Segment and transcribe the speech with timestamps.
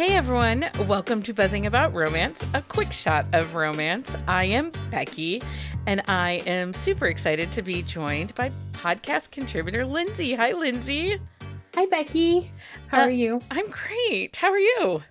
[0.00, 4.16] Hey everyone, welcome to Buzzing About Romance, a quick shot of romance.
[4.26, 5.42] I am Becky,
[5.86, 10.32] and I am super excited to be joined by podcast contributor Lindsay.
[10.32, 11.20] Hi, Lindsay.
[11.74, 12.50] Hi, Becky.
[12.86, 13.42] How Uh, are you?
[13.50, 14.36] I'm great.
[14.36, 15.02] How are you?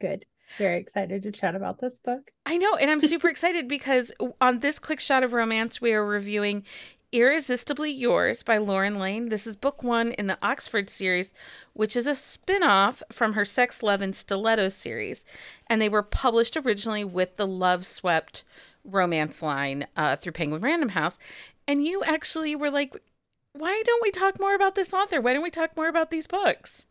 [0.00, 0.26] Good.
[0.58, 2.32] Very excited to chat about this book.
[2.44, 6.04] I know, and I'm super excited because on this quick shot of romance, we are
[6.04, 6.64] reviewing
[7.12, 9.28] Irresistibly Yours by Lauren Layne.
[9.28, 11.34] This is book one in the Oxford series,
[11.74, 15.22] which is a spin off from her Sex, Love, and Stiletto series.
[15.66, 18.44] And they were published originally with the Love Swept
[18.82, 21.18] romance line uh, through Penguin Random House.
[21.68, 22.96] And you actually were like,
[23.52, 25.20] why don't we talk more about this author?
[25.20, 26.86] Why don't we talk more about these books?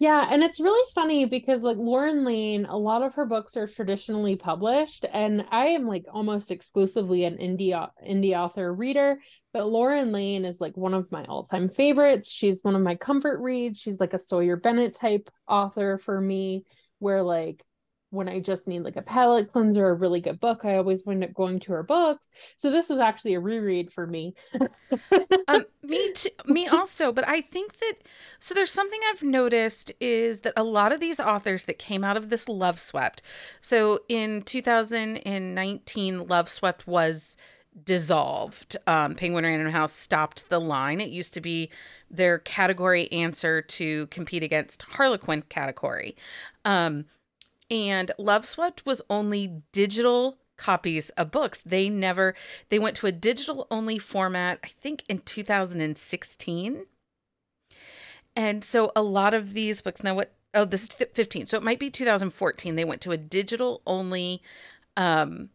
[0.00, 3.66] Yeah, and it's really funny because like Lauren Layne, a lot of her books are
[3.66, 7.74] traditionally published, and I am like almost exclusively an indie
[8.08, 9.18] indie author reader,
[9.52, 12.30] but Lauren Layne is like one of my all-time favorites.
[12.30, 13.80] She's one of my comfort reads.
[13.80, 16.64] She's like a Sawyer Bennett type author for me,
[17.00, 17.64] where like
[18.10, 21.22] when I just need like a palate cleanser, a really good book, I always wind
[21.24, 22.28] up going to her books.
[22.56, 24.34] So this was actually a reread for me.
[25.48, 27.94] um, me too, me also, but I think that
[28.40, 32.16] so there's something I've noticed is that a lot of these authors that came out
[32.16, 33.20] of this Love Swept.
[33.60, 37.36] So in 2019, Love Swept was
[37.84, 38.76] dissolved.
[38.86, 41.00] Um, Penguin Random House stopped the line.
[41.00, 41.70] It used to be
[42.10, 46.16] their category answer to compete against Harlequin category.
[46.64, 47.04] Um,
[47.70, 51.60] and Love Swept was only digital copies of books.
[51.64, 52.34] They never
[52.68, 56.86] they went to a digital only format I think in 2016.
[58.36, 61.46] And so a lot of these books now what oh this is 15.
[61.46, 64.42] So it might be 2014 they went to a digital only
[64.96, 65.50] um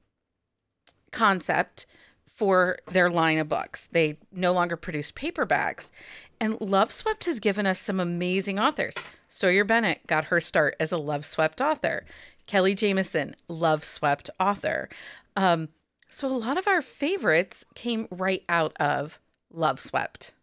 [1.12, 1.86] concept
[2.26, 3.88] for their line of books.
[3.92, 5.92] They no longer produce paperbacks.
[6.40, 8.96] And Love Swept has given us some amazing authors.
[9.34, 12.06] Sawyer Bennett got her start as a Love Swept author.
[12.46, 14.90] Kelly Jamieson, Love Swept author.
[15.36, 15.70] Um,
[16.08, 19.20] so a lot of our favorites came right out of
[19.52, 20.36] Love Swept.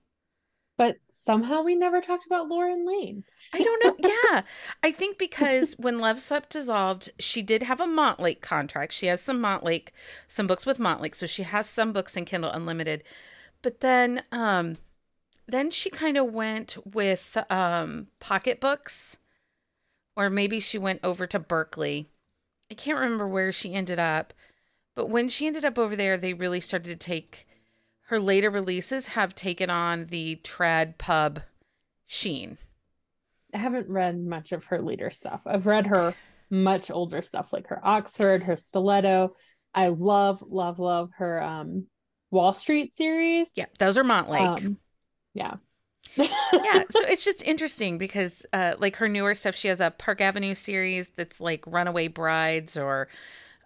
[0.76, 3.22] But somehow we never talked about Lauren Layne.
[3.52, 4.10] I don't know.
[4.32, 4.42] Yeah.
[4.82, 8.92] I think because when Love Swept dissolved, she did have a Montlake contract.
[8.92, 9.90] She has some Montlake,
[10.26, 11.14] some books with Montlake.
[11.14, 13.04] So she has some books in Kindle Unlimited.
[13.62, 14.78] But then um
[15.50, 19.16] then she kind of went with um pocketbooks.
[20.16, 22.10] Or maybe she went over to Berkley.
[22.70, 24.34] I can't remember where she ended up.
[24.94, 27.46] But when she ended up over there, they really started to take
[28.08, 31.42] her later releases have taken on the trad pub
[32.06, 32.58] sheen.
[33.54, 35.40] I haven't read much of her later stuff.
[35.46, 36.14] I've read her
[36.50, 39.36] much older stuff like her Oxford, her Stiletto.
[39.72, 41.86] I love, love, love her um
[42.30, 43.52] Wall Street series.
[43.56, 44.64] Yeah, those are Montlake.
[44.64, 44.78] Um,
[45.34, 45.54] yeah.
[46.16, 50.20] yeah, so it's just interesting because uh like her newer stuff, she has a Park
[50.20, 53.08] Avenue series that's like Runaway Brides or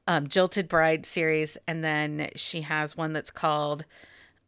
[0.08, 3.84] um Jilted Bride series, and then she has one that's called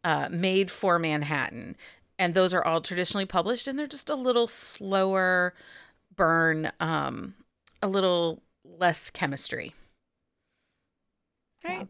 [0.03, 1.77] uh Made for Manhattan.
[2.19, 5.53] And those are all traditionally published and they're just a little slower
[6.15, 7.35] burn, um,
[7.83, 9.73] a little less chemistry.
[11.63, 11.79] Yeah.
[11.79, 11.87] Right.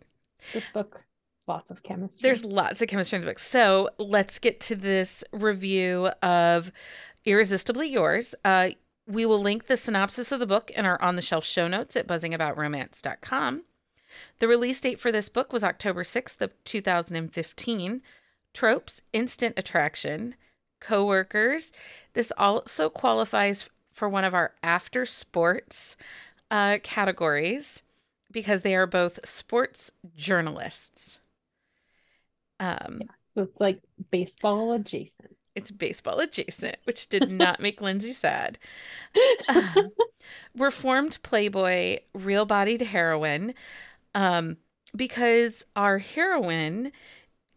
[0.52, 1.06] This book,
[1.48, 2.20] lots of chemistry.
[2.28, 3.40] There's lots of chemistry in the book.
[3.40, 6.72] So let's get to this review of
[7.26, 8.36] Irresistibly Yours.
[8.44, 8.70] Uh,
[9.08, 11.96] we will link the synopsis of the book in our on the shelf show notes
[11.96, 13.64] at buzzingaboutromance.com.
[14.40, 18.02] The release date for this book was October 6th of 2015.
[18.54, 20.36] Tropes, instant attraction,
[20.80, 21.72] coworkers.
[22.14, 25.96] This also qualifies for one of our after sports
[26.50, 27.84] uh, categories
[28.32, 31.20] because they are both sports journalists.
[32.60, 33.82] Um, so it's like
[34.12, 35.36] baseball adjacent.
[35.56, 38.58] it's baseball adjacent, which did not make Lindsay sad.
[39.50, 39.92] Um,
[40.58, 43.54] reformed Playboy, real bodied heroine,
[44.16, 44.58] um,
[44.96, 46.92] because our heroine,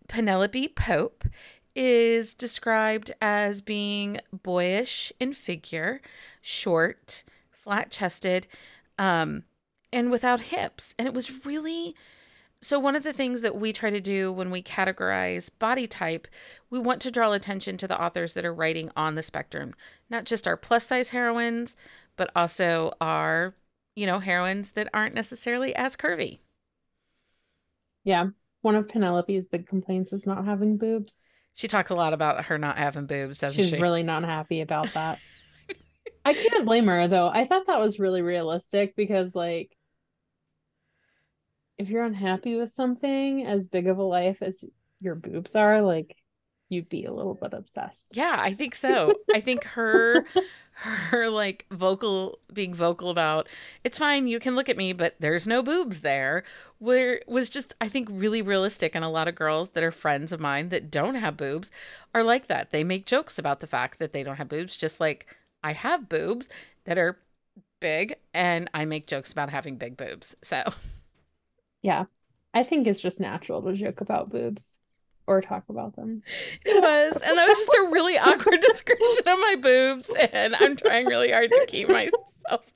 [0.09, 1.25] Penelope Pope,
[1.75, 6.01] is described as being boyish in figure,
[6.41, 8.47] short, flat chested,
[8.99, 9.45] um,
[9.93, 10.95] and without hips.
[10.99, 11.95] And it was really
[12.63, 16.29] so, one of the things that we try to do when we categorize body type,
[16.69, 19.75] we want to draw attention to the authors that are writing on the spectrum,
[20.11, 21.75] not just our plus size heroines,
[22.17, 23.55] but also our,
[23.97, 26.41] you know, heroines that aren't necessarily as curvy.
[28.05, 28.27] Yeah.
[28.61, 31.29] One of Penelope's big complaints is not having boobs.
[31.55, 33.81] She talks a lot about her not having boobs, doesn't She's she?
[33.81, 35.19] really not happy about that.
[36.27, 37.29] I can't blame her though.
[37.29, 39.75] I thought that was really realistic because like
[41.81, 44.65] if you're unhappy with something as big of a life as
[45.01, 46.15] your boobs are, like
[46.69, 48.15] you'd be a little bit obsessed.
[48.15, 49.15] Yeah, I think so.
[49.35, 50.27] I think her
[50.75, 53.49] her like vocal being vocal about
[53.83, 56.45] it's fine, you can look at me, but there's no boobs there,
[56.79, 60.33] where was just I think really realistic and a lot of girls that are friends
[60.33, 61.71] of mine that don't have boobs
[62.15, 62.73] are like that.
[62.73, 65.35] They make jokes about the fact that they don't have boobs just like
[65.65, 66.51] I have boobs
[66.85, 67.19] that are
[67.81, 70.37] big and I make jokes about having big boobs.
[70.43, 70.63] So
[71.83, 72.05] Yeah.
[72.53, 74.81] I think it's just natural to joke about boobs
[75.27, 76.23] or talk about them.
[76.67, 77.23] It was.
[77.23, 80.11] And that was just a really awkward description of my boobs.
[80.33, 82.13] And I'm trying really hard to keep myself.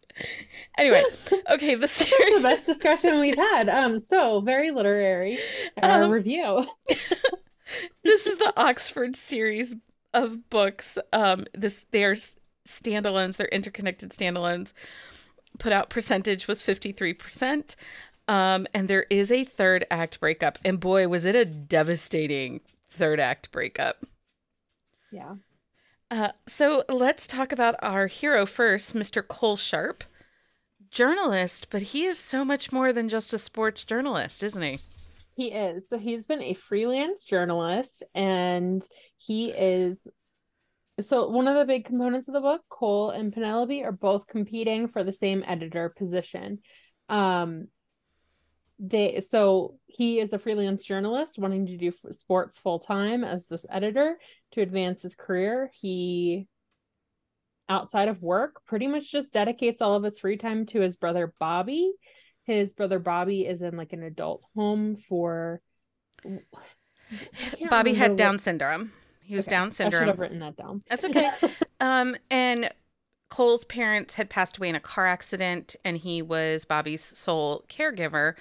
[0.78, 1.02] Anyway,
[1.50, 2.36] okay, the series.
[2.36, 3.68] the best discussion we've had.
[3.68, 5.38] Um, so very literary
[5.82, 6.64] uh, um, review.
[8.04, 9.74] this is the Oxford series
[10.12, 10.98] of books.
[11.12, 12.14] Um, this they are
[12.64, 14.72] standalones, they're interconnected standalones.
[15.58, 17.74] Put out percentage was 53%.
[18.26, 20.58] Um, and there is a third act breakup.
[20.64, 22.60] And boy, was it a devastating
[22.94, 24.04] third act breakup.
[25.12, 25.34] Yeah.
[26.10, 29.26] Uh, so let's talk about our hero first, Mr.
[29.26, 30.04] Cole Sharp.
[30.90, 34.78] Journalist, but he is so much more than just a sports journalist, isn't he?
[35.34, 35.88] He is.
[35.88, 38.80] So he's been a freelance journalist and
[39.16, 40.06] he is
[41.00, 44.86] so one of the big components of the book, Cole and Penelope are both competing
[44.86, 46.60] for the same editor position.
[47.08, 47.66] Um
[48.78, 53.64] they so he is a freelance journalist wanting to do sports full time as this
[53.70, 54.18] editor
[54.52, 55.70] to advance his career.
[55.74, 56.48] He
[57.68, 61.32] outside of work pretty much just dedicates all of his free time to his brother
[61.38, 61.92] bobby.
[62.44, 65.60] His brother bobby is in like an adult home for
[67.70, 68.92] bobby had down syndrome.
[69.22, 69.56] He was okay.
[69.56, 70.82] down syndrome i should have written that down.
[70.88, 71.30] That's okay.
[71.80, 72.70] Um and
[73.30, 78.34] Cole's parents had passed away in a car accident, and he was Bobby's sole caregiver.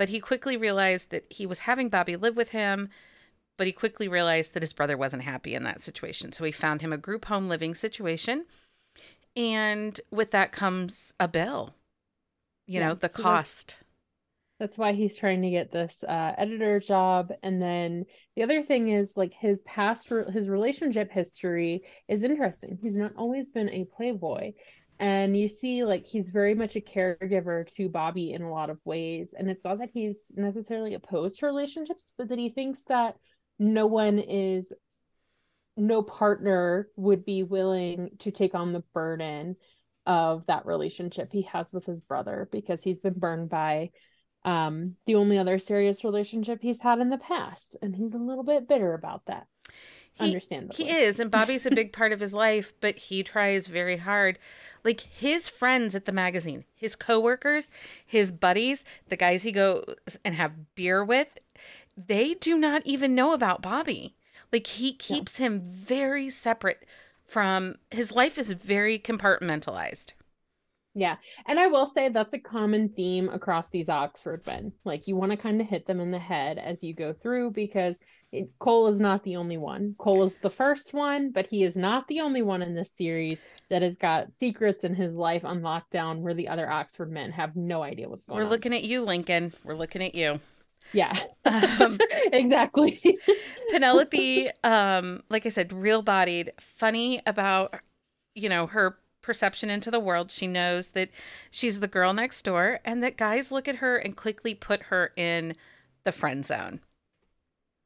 [0.00, 2.88] But he quickly realized that he was having Bobby live with him,
[3.58, 6.32] but he quickly realized that his brother wasn't happy in that situation.
[6.32, 8.46] So he found him a group home living situation.
[9.36, 11.74] And with that comes a bill,
[12.66, 13.76] you yeah, know, the so cost.
[14.58, 17.32] That's why he's trying to get this uh, editor job.
[17.42, 18.06] And then
[18.36, 22.78] the other thing is like his past, re- his relationship history is interesting.
[22.80, 24.54] He's not always been a playboy
[25.00, 28.78] and you see like he's very much a caregiver to bobby in a lot of
[28.84, 29.34] ways.
[29.36, 33.16] And it's not that he's necessarily opposed to relationships but that he thinks that
[33.58, 34.72] no one is
[35.76, 39.56] no partner would be willing to take on the burden
[40.04, 43.90] of that relationship he has with his brother because he's been burned by
[44.44, 47.74] um the only other serious relationship he's had in the past.
[47.80, 49.46] And he's a little bit bitter about that
[50.14, 54.38] he, is, and Bobby's a big part of his life, but he tries very hard.
[54.84, 57.70] Like his friends at the magazine, his coworkers,
[58.04, 61.38] his buddies, the guys he goes and have beer with,
[61.96, 64.14] they do not even know about Bobby.
[64.52, 65.46] Like he keeps yeah.
[65.46, 66.84] him very separate
[67.24, 70.14] from his life is very compartmentalized.
[70.94, 71.16] Yeah.
[71.46, 74.72] And I will say that's a common theme across these Oxford men.
[74.84, 77.52] Like you want to kind of hit them in the head as you go through
[77.52, 78.00] because
[78.32, 79.92] it, Cole is not the only one.
[79.98, 83.40] Cole is the first one, but he is not the only one in this series
[83.68, 87.54] that has got secrets in his life on lockdown where the other Oxford men have
[87.54, 88.48] no idea what's going We're on.
[88.48, 89.52] We're looking at you, Lincoln.
[89.64, 90.40] We're looking at you.
[90.92, 91.16] Yeah.
[91.44, 91.98] Um,
[92.32, 93.18] exactly.
[93.70, 97.74] Penelope, um, like I said, real bodied, funny about,
[98.34, 100.30] you know, her perception into the world.
[100.30, 101.10] She knows that
[101.50, 105.12] she's the girl next door and that guys look at her and quickly put her
[105.16, 105.54] in
[106.04, 106.80] the friend zone.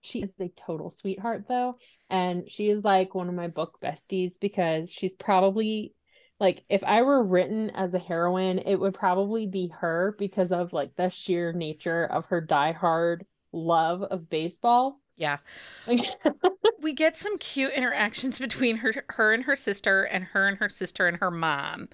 [0.03, 1.79] She is a total sweetheart though,
[2.11, 5.95] and she is like one of my book besties because she's probably
[6.39, 10.73] like if I were written as a heroine, it would probably be her because of
[10.73, 13.23] like the sheer nature of her diehard
[13.53, 15.01] love of baseball.
[15.17, 15.39] Yeah.
[16.85, 20.69] we get some cute interactions between her her and her sister and her and her
[20.69, 21.89] sister and her mom.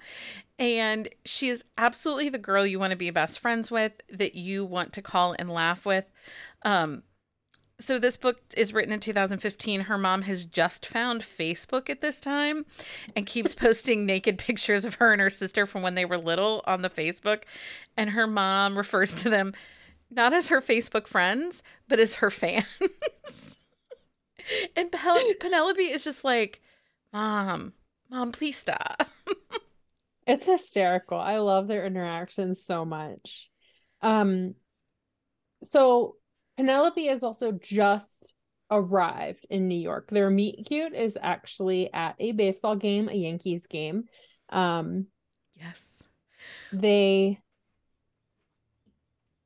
[0.59, 4.63] And she is absolutely the girl you want to be best friends with, that you
[4.63, 6.05] want to call and laugh with.
[6.61, 7.01] Um
[7.79, 9.81] so this book is written in 2015.
[9.81, 12.67] Her mom has just found Facebook at this time
[13.15, 16.61] and keeps posting naked pictures of her and her sister from when they were little
[16.67, 17.43] on the Facebook.
[17.97, 19.53] And her mom refers to them
[20.11, 23.57] not as her Facebook friends, but as her fans.
[24.75, 26.61] and Penelope is just like,
[27.13, 27.73] Mom,
[28.09, 29.07] Mom, please stop.
[30.27, 31.17] it's hysterical.
[31.17, 33.49] I love their interactions so much.
[34.01, 34.55] Um,
[35.63, 36.15] so
[36.57, 38.33] Penelope has also just
[38.69, 40.09] arrived in New York.
[40.09, 44.05] Their meet cute is actually at a baseball game, a Yankees game.
[44.49, 45.07] Um,
[45.53, 45.83] yes.
[46.71, 47.39] They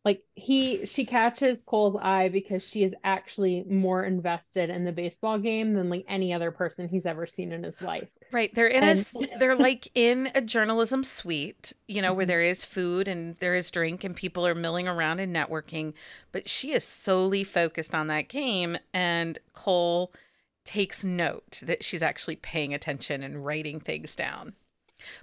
[0.06, 5.40] like he she catches Cole's eye because she is actually more invested in the baseball
[5.40, 8.08] game than like any other person he's ever seen in his life.
[8.32, 8.54] Right.
[8.54, 12.30] They're in and- a they're like in a journalism suite, you know, where mm-hmm.
[12.30, 15.94] there is food and there is drink and people are milling around and networking,
[16.32, 20.14] but she is solely focused on that game and Cole
[20.66, 24.54] takes note that she's actually paying attention and writing things down.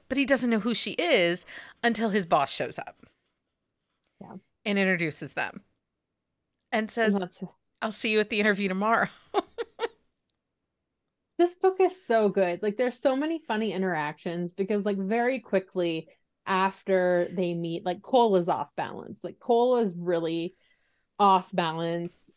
[0.09, 1.47] But he doesn't know who she is
[1.85, 3.07] until his boss shows up.
[4.21, 5.63] Yeah and introduces them
[6.71, 7.19] and says,
[7.81, 9.09] I'll see you at the interview tomorrow.
[11.39, 12.63] this book is so good.
[12.63, 16.09] Like, there's so many funny interactions because, like, very quickly
[16.47, 19.21] after they meet, like, Cole is off balance.
[19.23, 20.55] Like, Cole is really
[21.19, 22.33] off balance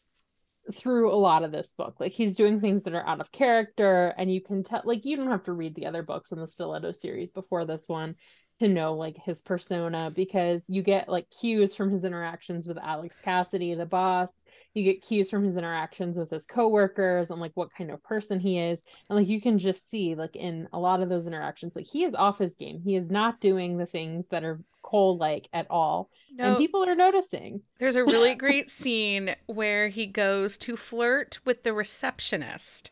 [0.73, 1.95] through a lot of this book.
[1.99, 4.81] Like he's doing things that are out of character, and you can tell.
[4.83, 7.87] Like you don't have to read the other books in the Stiletto series before this
[7.87, 8.15] one
[8.59, 13.19] to know like his persona because you get like cues from his interactions with Alex
[13.23, 14.31] Cassidy, the boss.
[14.73, 18.39] You get cues from his interactions with his coworkers and like what kind of person
[18.39, 18.81] he is.
[19.09, 22.03] And like you can just see like in a lot of those interactions, like he
[22.03, 22.81] is off his game.
[22.83, 26.09] He is not doing the things that are Cole like at all.
[26.31, 27.61] No, and people are noticing.
[27.79, 32.91] There's a really great scene where he goes to flirt with the receptionist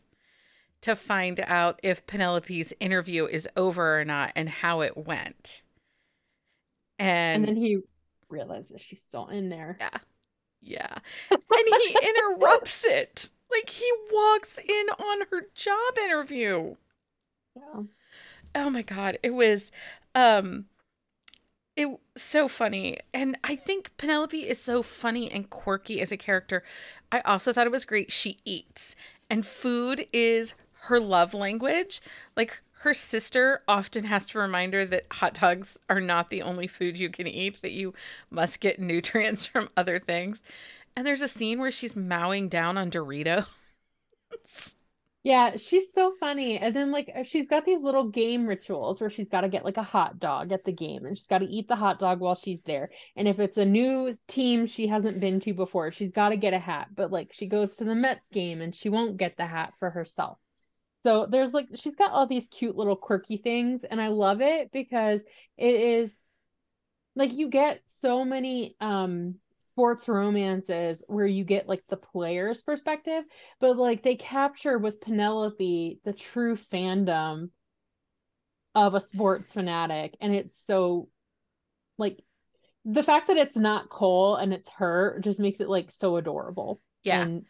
[0.83, 5.61] to find out if Penelope's interview is over or not and how it went.
[6.99, 7.79] And, and then he
[8.29, 9.77] realizes she's still in there.
[9.79, 9.97] Yeah.
[10.61, 10.93] Yeah.
[11.31, 13.29] and he interrupts it.
[13.51, 16.75] Like he walks in on her job interview.
[17.55, 17.83] Yeah.
[18.55, 19.71] Oh my god, it was
[20.15, 20.65] um
[21.75, 26.63] it so funny and i think penelope is so funny and quirky as a character
[27.11, 28.95] i also thought it was great she eats
[29.29, 32.01] and food is her love language.
[32.35, 36.67] Like her sister often has to remind her that hot dogs are not the only
[36.67, 37.93] food you can eat, that you
[38.29, 40.41] must get nutrients from other things.
[40.95, 43.45] And there's a scene where she's mowing down on Doritos.
[45.23, 46.57] yeah, she's so funny.
[46.59, 49.77] And then like she's got these little game rituals where she's got to get like
[49.77, 52.35] a hot dog at the game and she's got to eat the hot dog while
[52.35, 52.89] she's there.
[53.15, 56.53] And if it's a new team she hasn't been to before, she's got to get
[56.53, 56.89] a hat.
[56.93, 59.89] But like she goes to the Mets game and she won't get the hat for
[59.89, 60.37] herself.
[61.03, 64.71] So there's like she's got all these cute little quirky things and I love it
[64.71, 65.23] because
[65.57, 66.21] it is
[67.15, 73.25] like you get so many um sports romances where you get like the player's perspective,
[73.59, 77.49] but like they capture with Penelope the true fandom
[78.73, 81.09] of a sports fanatic and it's so
[81.97, 82.23] like
[82.85, 86.81] the fact that it's not Cole and it's her just makes it like so adorable.
[87.03, 87.21] Yeah.
[87.21, 87.45] And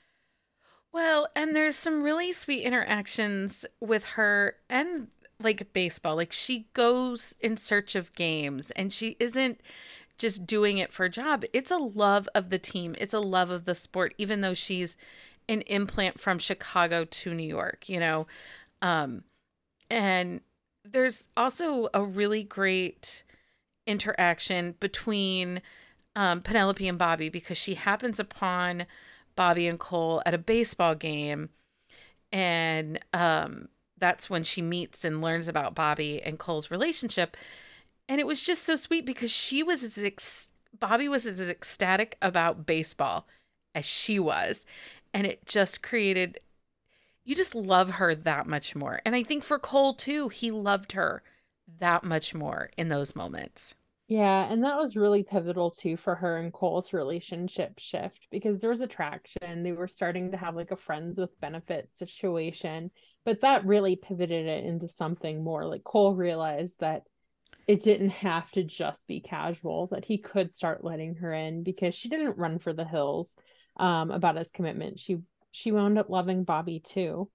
[0.93, 5.07] well, and there's some really sweet interactions with her and
[5.41, 6.15] like baseball.
[6.15, 9.59] Like she goes in search of games and she isn't
[10.17, 11.43] just doing it for a job.
[11.51, 12.95] It's a love of the team.
[12.99, 14.95] It's a love of the sport even though she's
[15.49, 18.27] an implant from Chicago to New York, you know.
[18.81, 19.23] Um
[19.89, 20.41] and
[20.85, 23.23] there's also a really great
[23.85, 25.61] interaction between
[26.15, 28.85] um, Penelope and Bobby because she happens upon
[29.35, 31.49] Bobby and Cole at a baseball game.
[32.31, 37.37] And um, that's when she meets and learns about Bobby and Cole's relationship.
[38.09, 42.17] And it was just so sweet because she was as ex- Bobby was as ecstatic
[42.21, 43.27] about baseball
[43.75, 44.65] as she was.
[45.13, 46.39] And it just created,
[47.23, 48.99] you just love her that much more.
[49.05, 51.23] And I think for Cole too, he loved her
[51.79, 53.75] that much more in those moments.
[54.07, 58.69] Yeah, and that was really pivotal too for her and Cole's relationship shift because there
[58.69, 59.63] was attraction.
[59.63, 62.91] They were starting to have like a friends with benefits situation,
[63.23, 65.65] but that really pivoted it into something more.
[65.65, 67.03] Like Cole realized that
[67.65, 71.95] it didn't have to just be casual, that he could start letting her in because
[71.95, 73.37] she didn't run for the hills
[73.77, 74.99] um, about his commitment.
[74.99, 75.19] She
[75.51, 77.29] she wound up loving Bobby too.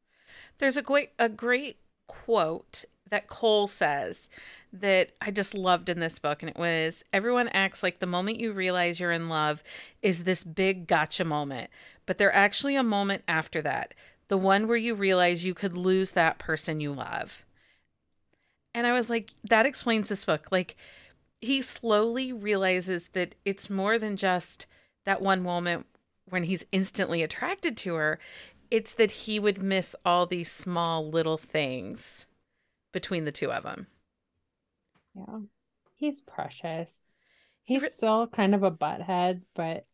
[0.59, 4.29] There's a great a great quote that Cole says
[4.73, 6.43] that I just loved in this book.
[6.43, 9.63] And it was everyone acts like the moment you realize you're in love
[10.03, 11.71] is this big gotcha moment.
[12.07, 13.95] But they're actually a moment after that,
[14.29, 17.45] the one where you realize you could lose that person you love.
[18.75, 20.49] And I was like, that explains this book.
[20.51, 20.77] Like,
[21.41, 24.67] he slowly realizes that it's more than just
[25.05, 25.87] that one moment
[26.29, 28.19] when he's instantly attracted to her.
[28.71, 32.27] It's that he would miss all these small little things
[32.93, 33.87] between the two of them.
[35.15, 35.41] Yeah.
[35.97, 37.03] He's precious.
[37.65, 39.87] He's re- still kind of a butthead, but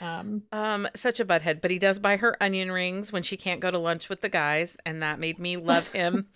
[0.00, 3.60] um um such a butthead, but he does buy her onion rings when she can't
[3.60, 6.26] go to lunch with the guys, and that made me love him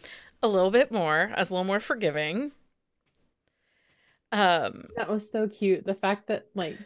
[0.42, 1.32] a little bit more.
[1.34, 2.52] I was a little more forgiving.
[4.32, 5.84] Um that was so cute.
[5.84, 6.76] The fact that like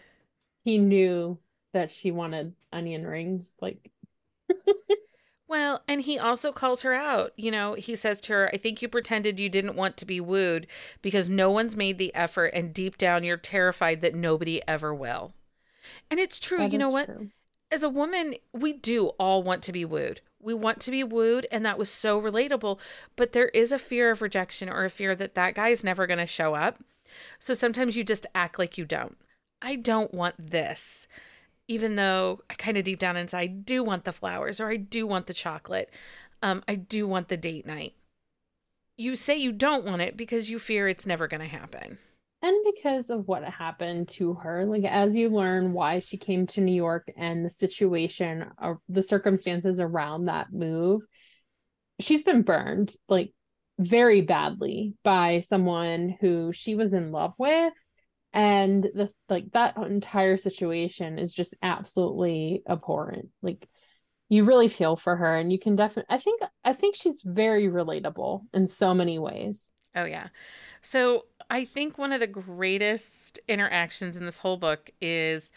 [0.65, 1.39] he knew
[1.73, 3.55] that she wanted onion rings.
[3.61, 3.91] Like,
[5.51, 7.33] well, and he also calls her out.
[7.37, 10.21] You know, he says to her, I think you pretended you didn't want to be
[10.21, 10.69] wooed
[11.03, 15.35] because no one's made the effort, and deep down you're terrified that nobody ever will.
[16.09, 16.59] And it's true.
[16.59, 17.07] that you know what?
[17.07, 17.31] true.
[17.73, 20.21] As a woman, we do all want to be wooed.
[20.41, 22.79] We want to be wooed, and that was so relatable.
[23.17, 26.07] But there is a fear of rejection or a fear that that guy is never
[26.07, 26.83] going to show up.
[27.41, 29.19] So sometimes you just act like you don't.
[29.61, 31.09] I don't want this
[31.71, 35.07] even though I kind of deep down inside do want the flowers or I do
[35.07, 35.89] want the chocolate.
[36.43, 37.95] Um, I do want the date night.
[38.97, 41.99] You say you don't want it because you fear it's never going to happen.
[42.43, 46.61] And because of what happened to her, like as you learn why she came to
[46.61, 51.03] New York and the situation or the circumstances around that move,
[52.01, 53.33] she's been burned like
[53.79, 57.73] very badly by someone who she was in love with
[58.33, 63.69] and the like that entire situation is just absolutely abhorrent like
[64.29, 67.67] you really feel for her and you can definitely i think i think she's very
[67.67, 70.29] relatable in so many ways Oh, yeah.
[70.83, 75.51] So I think one of the greatest interactions in this whole book is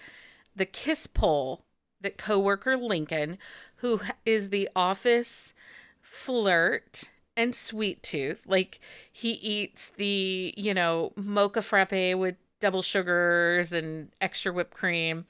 [0.55, 1.65] the kiss pole
[2.01, 3.37] that coworker Lincoln,
[3.77, 5.53] who is the office
[6.01, 8.79] flirt and sweet tooth, like
[9.11, 15.25] he eats the, you know, mocha frappe with double sugars and extra whipped cream.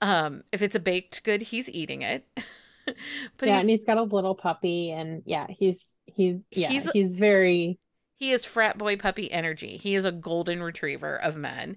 [0.00, 2.24] Um, if it's a baked good, he's eating it.
[2.86, 2.94] but
[3.42, 7.16] yeah, he's, and he's got a little puppy, and yeah, he's he's yeah he's, he's
[7.18, 7.78] very
[8.14, 9.76] he is frat boy puppy energy.
[9.76, 11.76] He is a golden retriever of men.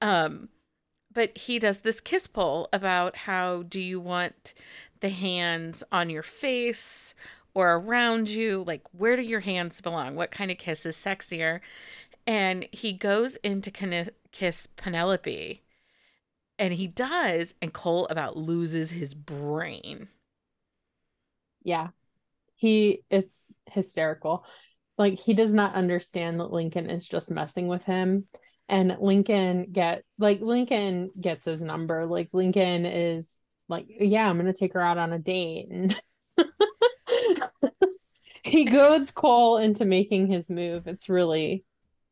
[0.00, 0.50] Um,
[1.12, 4.54] but he does this kiss poll about how do you want
[5.00, 7.14] the hands on your face
[7.54, 8.62] or around you?
[8.64, 10.14] Like, where do your hands belong?
[10.14, 11.58] What kind of kiss is sexier?
[12.24, 13.70] And he goes into
[14.38, 15.62] kiss Penelope.
[16.60, 20.08] And he does, and Cole about loses his brain.
[21.62, 21.88] Yeah.
[22.54, 24.44] He it's hysterical.
[24.96, 28.26] Like he does not understand that Lincoln is just messing with him.
[28.68, 32.06] And Lincoln get like Lincoln gets his number.
[32.06, 33.34] Like Lincoln is
[33.68, 35.68] like, yeah, I'm gonna take her out on a date.
[35.70, 36.00] And
[38.42, 40.86] he goads Cole into making his move.
[40.86, 41.64] It's really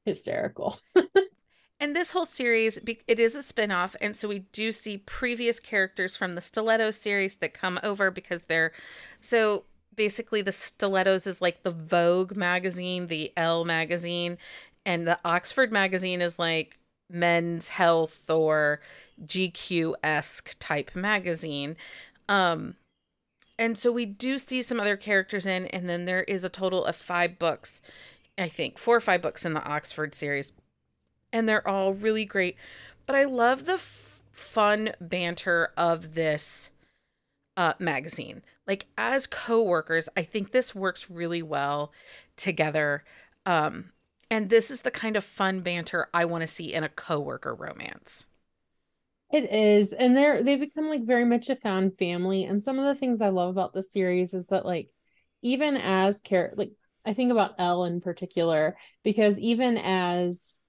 [0.05, 0.79] hysterical.
[1.79, 6.17] And this whole series, it is a spinoff, and so we do see previous characters
[6.17, 8.73] from the Stiletto series that come over because they're
[9.21, 14.39] so basically the Stilettos is like the Vogue magazine, the Elle magazine,
[14.87, 16.79] and the Oxford magazine is like
[17.11, 18.81] men's health or
[19.25, 21.77] GQ esque type magazine.
[22.27, 22.77] Um,
[23.59, 26.87] and so we do see some other characters in, and then there is a total
[26.87, 27.83] of five books,
[28.39, 30.53] I think, four or five books in the Oxford series
[31.37, 32.57] and they're all really great.
[33.05, 36.71] But I love the f- fun banter of this
[37.57, 38.43] uh, magazine.
[38.67, 41.93] Like as co-workers, I think this works really well
[42.37, 43.05] together.
[43.45, 43.93] Um,
[44.31, 47.55] and this is the kind of fun banter I want to see in a co-worker
[47.55, 48.27] romance.
[49.31, 52.45] It is, and they're they become like very much a found family.
[52.45, 54.89] And some of the things I love about the series is that like
[55.43, 56.71] even as care like
[57.05, 60.61] I think about Elle in particular because even as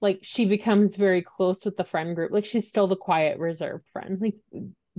[0.00, 2.30] like she becomes very close with the friend group.
[2.30, 4.18] Like she's still the quiet reserved friend.
[4.20, 4.34] Like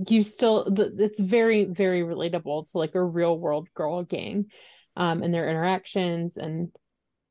[0.08, 4.46] you still the, it's very very relatable to like a real world girl gang
[4.96, 6.70] um and their interactions and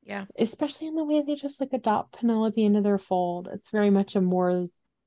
[0.03, 0.25] yeah.
[0.38, 3.47] especially in the way they just like adopt penelope into their fold.
[3.51, 4.65] It's very much a more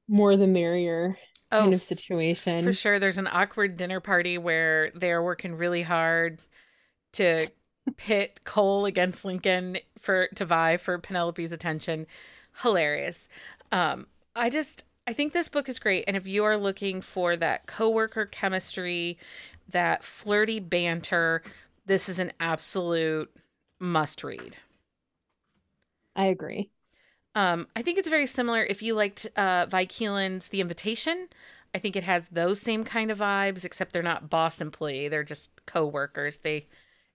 [0.09, 1.19] more the merrier
[1.51, 2.65] oh, kind of situation.
[2.65, 2.99] for sure.
[2.99, 6.41] There's an awkward dinner party where they're working really hard
[7.15, 7.49] to
[7.97, 12.07] pit cole against lincoln for to vie for penelope's attention
[12.59, 13.29] hilarious.
[13.71, 17.37] Um, I just I think this book is great, and if you are looking for
[17.37, 19.19] that coworker chemistry,
[19.69, 21.43] that flirty banter,
[21.87, 23.31] this is an absolute
[23.81, 24.57] must read.
[26.17, 26.71] I agree.
[27.35, 28.65] Um, I think it's very similar.
[28.65, 31.29] If you liked uh, Vi Keeland's The Invitation,
[31.75, 35.25] I think it has those same kind of vibes, except they're not boss employee; they're
[35.25, 36.39] just co-workers.
[36.39, 36.67] They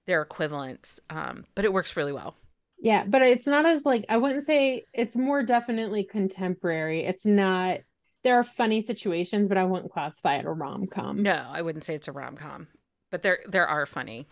[0.06, 2.36] they're equivalents, um, but it works really well.
[2.80, 7.06] Yeah, but it's not as like I wouldn't say it's more definitely contemporary.
[7.06, 7.80] It's not
[8.24, 11.24] there are funny situations, but I wouldn't classify it a rom com.
[11.24, 12.68] No, I wouldn't say it's a rom com.
[13.10, 14.28] But there there are funny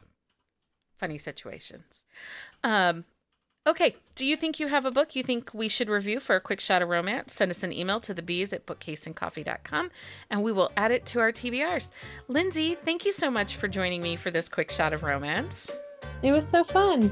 [0.98, 2.06] funny situations.
[2.64, 3.06] Um
[3.68, 3.96] okay.
[4.16, 6.60] Do you think you have a book you think we should review for a quick
[6.60, 7.34] shot of romance?
[7.34, 9.90] Send us an email to the bees at bookcaseandcoffee.com
[10.30, 11.90] and we will add it to our TBRs.
[12.28, 15.72] Lindsay, thank you so much for joining me for this quick shot of romance.
[16.22, 17.12] It was so fun.